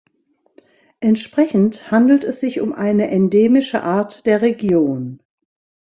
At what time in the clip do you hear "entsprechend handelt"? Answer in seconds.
0.99-2.23